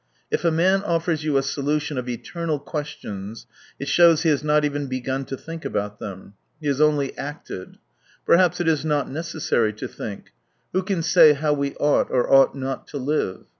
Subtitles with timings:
[0.31, 3.45] If a man offers you a solution of eternal questions,
[3.77, 6.33] it shows he has not even begun to think about them.
[6.59, 7.77] He has only" acted."
[8.25, 10.31] Perhaps it is not necessary to think—
[10.73, 13.43] who can say how we ought or ought not to live